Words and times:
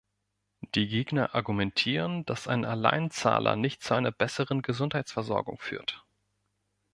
Die 0.73 0.87
Gegner 0.87 1.35
argumentieren, 1.35 2.25
dass 2.25 2.47
ein 2.47 2.65
Alleinzahler 2.65 3.55
nicht 3.55 3.83
zu 3.83 3.93
einer 3.93 4.11
besseren 4.11 4.63
Gesundheitsversorgung 4.63 5.59
führt. 5.59 6.03